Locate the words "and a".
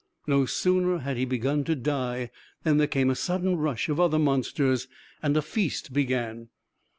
5.21-5.43